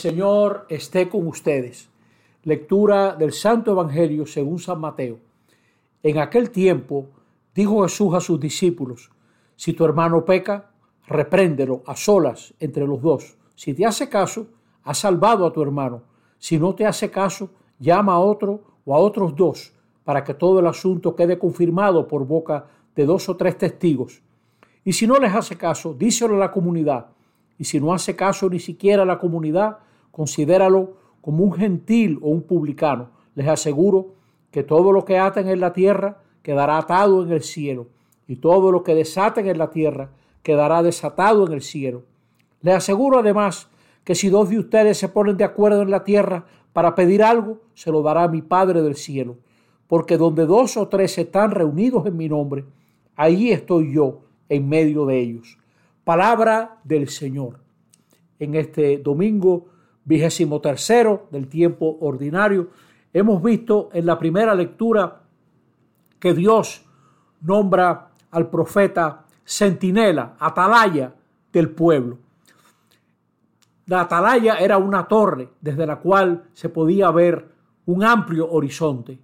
[0.00, 1.90] Señor esté con ustedes.
[2.44, 5.18] Lectura del Santo Evangelio según San Mateo.
[6.02, 7.08] En aquel tiempo
[7.54, 9.10] dijo Jesús a sus discípulos,
[9.56, 10.70] si tu hermano peca,
[11.06, 13.36] repréndelo a solas entre los dos.
[13.54, 14.46] Si te hace caso,
[14.84, 16.00] has salvado a tu hermano.
[16.38, 20.60] Si no te hace caso, llama a otro o a otros dos para que todo
[20.60, 22.64] el asunto quede confirmado por boca
[22.96, 24.22] de dos o tres testigos.
[24.82, 27.08] Y si no les hace caso, díselo a la comunidad.
[27.58, 29.76] Y si no hace caso ni siquiera a la comunidad,
[30.10, 33.10] considéralo como un gentil o un publicano.
[33.34, 34.14] Les aseguro
[34.50, 37.88] que todo lo que aten en la tierra quedará atado en el cielo,
[38.26, 40.10] y todo lo que desaten en la tierra
[40.42, 42.04] quedará desatado en el cielo.
[42.62, 43.68] Les aseguro además
[44.04, 47.58] que si dos de ustedes se ponen de acuerdo en la tierra para pedir algo,
[47.74, 49.36] se lo dará mi Padre del cielo.
[49.86, 52.64] Porque donde dos o tres están reunidos en mi nombre,
[53.16, 55.58] ahí estoy yo en medio de ellos.
[56.04, 57.60] Palabra del Señor.
[58.38, 59.66] En este domingo
[60.10, 62.70] vigésimo tercero del tiempo ordinario,
[63.12, 65.20] hemos visto en la primera lectura
[66.18, 66.84] que Dios
[67.42, 71.14] nombra al profeta centinela, atalaya
[71.52, 72.18] del pueblo.
[73.86, 77.48] La atalaya era una torre desde la cual se podía ver
[77.86, 79.16] un amplio horizonte.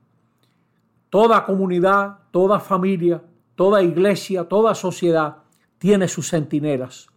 [1.11, 3.21] Toda comunidad, toda familia,
[3.56, 5.39] toda iglesia, toda sociedad
[5.78, 7.09] tiene sus centinelas,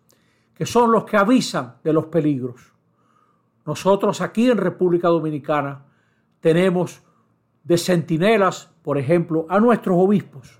[0.55, 2.78] que son los que avisan de los peligros.
[3.69, 5.85] Nosotros aquí en República Dominicana
[6.39, 7.03] tenemos
[7.63, 10.59] de centinelas, por ejemplo, a nuestros obispos.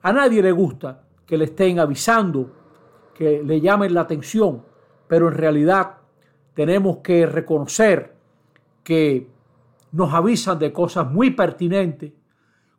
[0.00, 2.50] A nadie le gusta que le estén avisando,
[3.12, 4.64] que le llamen la atención,
[5.06, 5.98] pero en realidad
[6.54, 8.16] tenemos que reconocer
[8.82, 9.28] que
[9.92, 12.10] nos avisan de cosas muy pertinentes.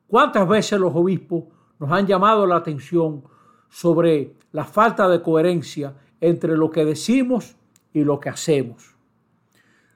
[0.08, 1.44] ¿Cuántas veces los obispos
[1.78, 3.26] nos han llamado la atención
[3.70, 7.56] sobre la falta de coherencia entre lo que decimos
[7.94, 8.91] y lo que hacemos?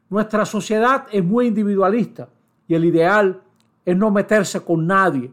[0.09, 2.29] Nuestra sociedad es muy individualista
[2.67, 3.41] y el ideal
[3.83, 5.31] es no meterse con nadie.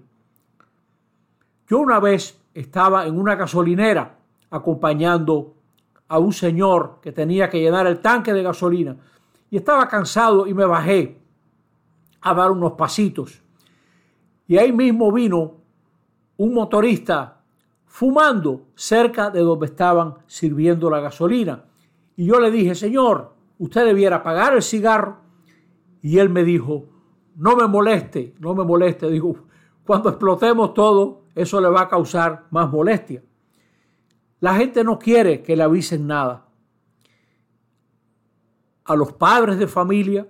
[1.69, 4.15] Yo una vez estaba en una gasolinera
[4.51, 5.55] acompañando
[6.09, 8.97] a un señor que tenía que llenar el tanque de gasolina
[9.51, 11.19] y estaba cansado y me bajé
[12.21, 13.43] a dar unos pasitos.
[14.47, 15.55] Y ahí mismo vino
[16.37, 17.41] un motorista
[17.87, 21.65] fumando cerca de donde estaban sirviendo la gasolina.
[22.17, 23.32] Y yo le dije, Señor,
[23.63, 25.19] usted debiera pagar el cigarro.
[26.01, 26.87] Y él me dijo,
[27.37, 29.09] no me moleste, no me moleste.
[29.09, 29.37] Digo,
[29.85, 33.23] cuando explotemos todo, eso le va a causar más molestia.
[34.41, 36.49] La gente no quiere que le avisen nada.
[38.85, 40.29] A los padres de familia,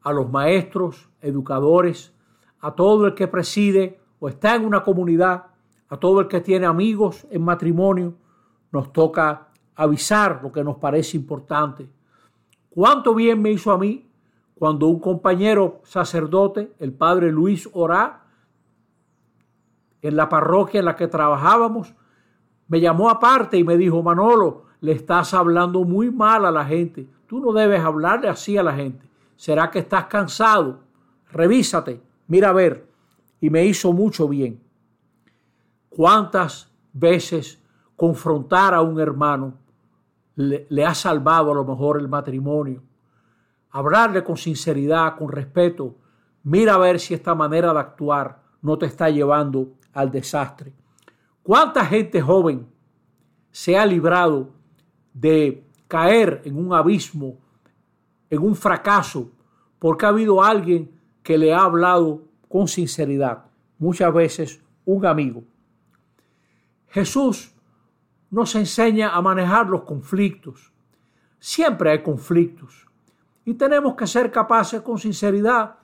[0.00, 2.12] a los maestros, educadores,
[2.58, 5.46] a todo el que preside o está en una comunidad,
[5.88, 8.14] a todo el que tiene amigos en matrimonio,
[8.72, 11.88] nos toca avisar lo que nos parece importante.
[12.74, 14.08] ¿Cuánto bien me hizo a mí
[14.54, 18.22] cuando un compañero sacerdote, el padre Luis Orá,
[20.00, 21.94] en la parroquia en la que trabajábamos,
[22.68, 27.06] me llamó aparte y me dijo, Manolo, le estás hablando muy mal a la gente.
[27.26, 29.06] Tú no debes hablarle así a la gente.
[29.36, 30.80] ¿Será que estás cansado?
[31.30, 32.88] Revísate, mira a ver.
[33.40, 34.62] Y me hizo mucho bien.
[35.90, 37.62] ¿Cuántas veces
[37.96, 39.61] confrontar a un hermano
[40.36, 42.82] le, ha salvado a lo mejor el matrimonio?
[43.70, 45.96] Hablarle con sinceridad, con respeto.
[46.44, 50.72] Mira a ver si esta manera de actuar no te está llevando al desastre.
[51.42, 52.66] ¿Cuánta gente joven
[53.50, 54.50] se ha librado
[55.12, 57.38] de caer en un abismo,
[58.30, 59.30] en un fracaso,
[59.78, 60.90] porque ha habido alguien
[61.22, 63.44] que le ha hablado con sinceridad?
[63.78, 65.44] Muchas veces un amigo.
[66.88, 67.51] Jesús
[68.32, 70.72] nos enseña a manejar los conflictos.
[71.38, 72.88] Siempre hay conflictos.
[73.44, 75.76] Y tenemos que ser capaces con sinceridad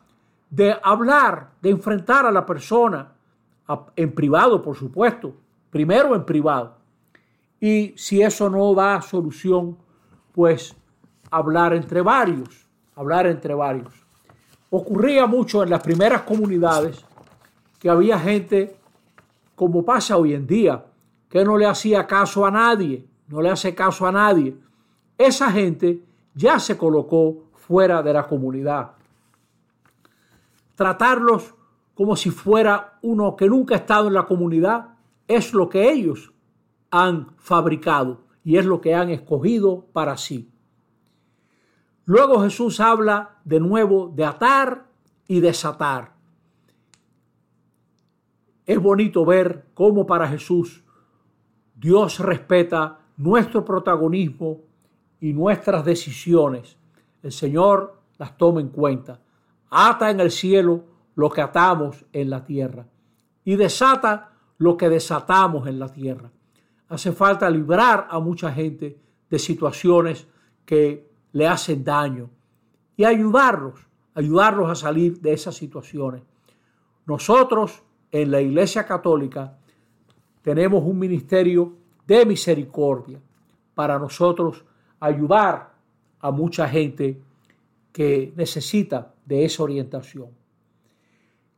[0.48, 3.12] de hablar, de enfrentar a la persona,
[3.94, 5.34] en privado, por supuesto,
[5.68, 6.78] primero en privado.
[7.60, 9.76] Y si eso no da solución,
[10.32, 10.74] pues
[11.30, 12.66] hablar entre varios,
[12.96, 13.92] hablar entre varios.
[14.70, 17.04] Ocurría mucho en las primeras comunidades
[17.78, 18.74] que había gente,
[19.54, 20.82] como pasa hoy en día,
[21.28, 24.56] que no le hacía caso a nadie, no le hace caso a nadie.
[25.16, 26.02] Esa gente
[26.34, 28.92] ya se colocó fuera de la comunidad.
[30.74, 31.54] Tratarlos
[31.94, 34.94] como si fuera uno que nunca ha estado en la comunidad
[35.26, 36.32] es lo que ellos
[36.90, 40.50] han fabricado y es lo que han escogido para sí.
[42.04, 44.86] Luego Jesús habla de nuevo de atar
[45.26, 46.14] y desatar.
[48.64, 50.84] Es bonito ver cómo para Jesús
[51.78, 54.60] Dios respeta nuestro protagonismo
[55.20, 56.76] y nuestras decisiones.
[57.22, 59.20] el Señor las toma en cuenta.
[59.70, 60.84] Ata en el cielo
[61.14, 62.86] lo que atamos en la tierra
[63.44, 66.30] y desata lo que desatamos en la tierra.
[66.88, 70.26] Hace falta librar a mucha gente de situaciones
[70.64, 72.30] que le hacen daño
[72.96, 76.22] y ayudarlos, ayudarlos a salir de esas situaciones.
[77.06, 79.57] Nosotros en la Iglesia Católica
[80.42, 81.74] tenemos un ministerio
[82.06, 83.20] de misericordia
[83.74, 84.64] para nosotros
[85.00, 85.72] ayudar
[86.20, 87.20] a mucha gente
[87.92, 90.28] que necesita de esa orientación.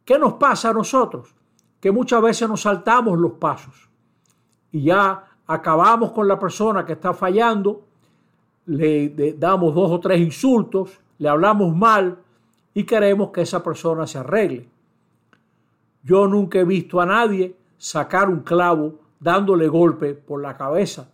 [0.04, 1.34] ¿Qué nos pasa a nosotros?
[1.80, 3.88] Que muchas veces nos saltamos los pasos
[4.72, 7.84] y ya acabamos con la persona que está fallando,
[8.66, 12.18] le damos dos o tres insultos, le hablamos mal
[12.74, 14.68] y queremos que esa persona se arregle.
[16.02, 21.10] Yo nunca he visto a nadie sacar un clavo dándole golpe por la cabeza.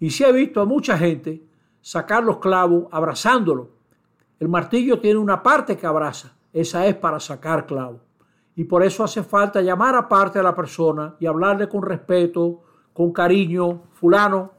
[0.00, 1.40] Y sí he visto a mucha gente
[1.80, 3.70] sacar los clavos abrazándolo.
[4.40, 8.00] El martillo tiene una parte que abraza, esa es para sacar clavo.
[8.56, 12.60] Y por eso hace falta llamar aparte a la persona y hablarle con respeto,
[12.92, 14.50] con cariño, fulano,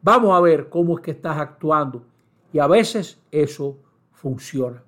[0.00, 2.04] vamos a ver cómo es que estás actuando.
[2.52, 3.78] Y a veces eso
[4.12, 4.80] funciona.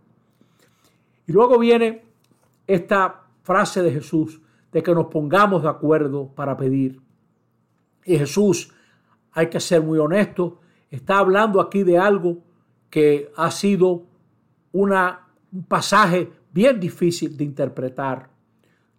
[1.26, 2.04] Y luego viene
[2.68, 4.40] esta frase de Jesús
[4.72, 7.00] de que nos pongamos de acuerdo para pedir.
[8.04, 8.72] Y Jesús,
[9.32, 12.38] hay que ser muy honesto, está hablando aquí de algo
[12.88, 14.04] que ha sido
[14.72, 18.30] una, un pasaje bien difícil de interpretar.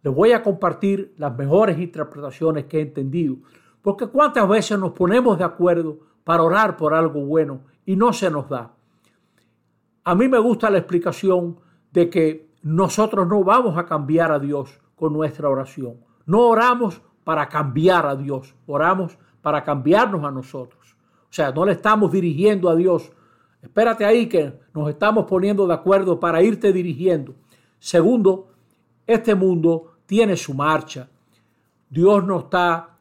[0.03, 3.38] Les voy a compartir las mejores interpretaciones que he entendido,
[3.81, 8.29] porque cuántas veces nos ponemos de acuerdo para orar por algo bueno y no se
[8.29, 8.74] nos da.
[10.03, 11.59] A mí me gusta la explicación
[11.91, 15.95] de que nosotros no vamos a cambiar a Dios con nuestra oración.
[16.27, 20.95] No oramos para cambiar a Dios, oramos para cambiarnos a nosotros.
[21.24, 23.12] O sea, no le estamos dirigiendo a Dios.
[23.63, 27.33] Espérate ahí que nos estamos poniendo de acuerdo para irte dirigiendo.
[27.80, 28.50] Segundo,
[29.07, 31.09] este mundo tiene su marcha.
[31.89, 32.95] Dios no está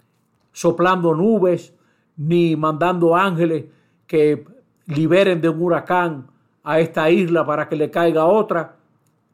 [0.52, 1.74] soplando nubes
[2.16, 3.66] ni mandando ángeles
[4.06, 4.46] que
[4.86, 6.28] liberen de un huracán
[6.62, 8.76] a esta isla para que le caiga otra.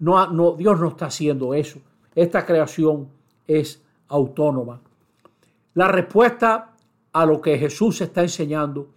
[0.01, 1.79] No, Dios no está haciendo eso.
[2.17, 3.11] Esta creación
[3.47, 4.81] es autónoma.
[5.75, 6.73] La respuesta
[7.13, 8.89] a lo que Jesús está enseñando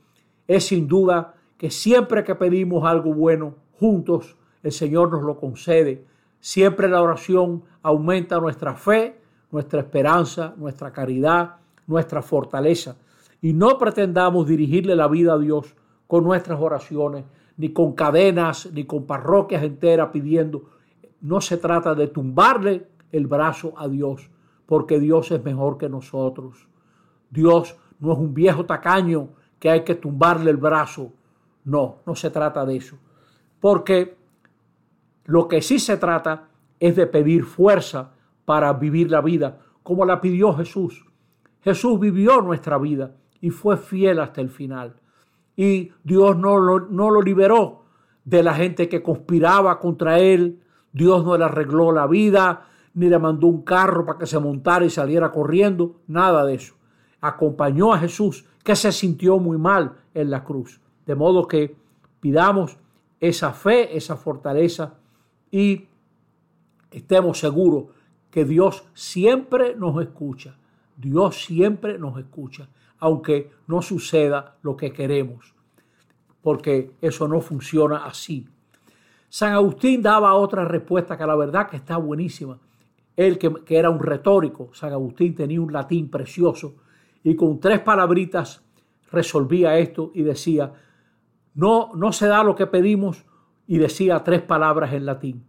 [0.48, 6.06] es sin duda que siempre que pedimos algo bueno juntos, el Señor nos lo concede.
[6.40, 9.20] Siempre la oración aumenta nuestra fe,
[9.52, 11.58] nuestra esperanza, nuestra caridad,
[11.88, 12.96] nuestra fortaleza.
[13.42, 15.76] Y no pretendamos dirigirle la vida a Dios
[16.08, 17.26] con nuestras oraciones,
[17.58, 20.70] ni con cadenas, ni con parroquias enteras pidiendo.
[21.20, 24.30] No se trata de tumbarle el brazo a Dios,
[24.66, 26.68] porque Dios es mejor que nosotros.
[27.30, 29.30] Dios no es un viejo tacaño
[29.60, 31.12] que hay que tumbarle el brazo.
[31.66, 32.98] No, no se trata de eso.
[33.60, 34.18] Porque
[35.26, 36.48] lo que sí se trata
[36.80, 38.12] es de pedir fuerza
[38.46, 41.06] para vivir la vida, como la pidió Jesús.
[41.62, 44.96] Jesús vivió nuestra vida y fue fiel hasta el final.
[45.56, 47.84] Y Dios no lo, no lo liberó
[48.24, 50.62] de la gente que conspiraba contra él.
[50.94, 54.86] Dios no le arregló la vida, ni le mandó un carro para que se montara
[54.86, 56.76] y saliera corriendo, nada de eso.
[57.22, 60.80] Acompañó a Jesús, que se sintió muy mal en la cruz.
[61.06, 61.76] De modo que
[62.20, 62.78] pidamos
[63.20, 64.96] esa fe, esa fortaleza
[65.52, 65.88] y
[66.92, 67.86] estemos seguros
[68.32, 70.58] que Dios siempre nos escucha.
[70.96, 75.54] Dios siempre nos escucha, aunque no suceda lo que queremos,
[76.42, 78.48] porque eso no funciona así.
[79.30, 82.60] San Agustín daba otra respuesta que la verdad que está buenísima
[83.20, 86.76] él que, era un retórico, San Agustín tenía un latín precioso
[87.22, 88.64] y con tres palabritas
[89.12, 90.72] resolvía esto y decía,
[91.54, 93.26] no, no se da lo que pedimos
[93.68, 95.44] y decía tres palabras en latín,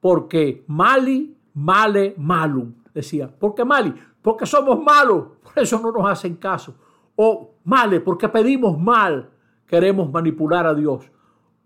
[0.00, 3.92] porque mali, male, malum, decía, porque mali,
[4.22, 6.76] porque somos malos, por eso no nos hacen caso,
[7.14, 9.28] o male, porque pedimos mal,
[9.66, 11.12] queremos manipular a Dios,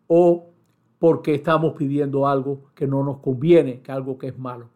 [0.09, 0.51] o
[0.99, 4.71] porque estamos pidiendo algo que no nos conviene, que algo que es malo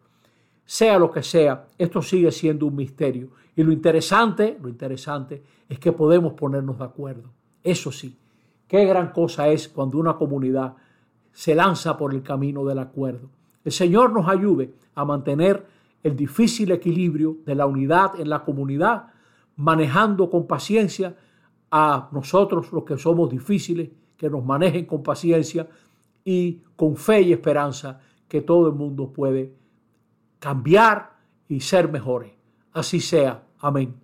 [0.70, 3.30] sea lo que sea, esto sigue siendo un misterio.
[3.56, 7.28] Y lo interesante, lo interesante es que podemos ponernos de acuerdo.
[7.64, 8.16] Eso sí,
[8.68, 10.74] qué gran cosa es cuando una comunidad
[11.32, 13.30] se lanza por el camino del acuerdo.
[13.64, 15.66] El Señor nos ayude a mantener
[16.04, 19.06] el difícil equilibrio de la unidad en la comunidad,
[19.56, 21.16] manejando con paciencia
[21.72, 25.66] a nosotros los que somos difíciles, que nos manejen con paciencia
[26.24, 27.98] y con fe y esperanza
[28.28, 29.58] que todo el mundo puede
[30.40, 31.18] cambiar
[31.48, 32.32] y ser mejores.
[32.72, 33.44] Así sea.
[33.60, 34.00] Amén.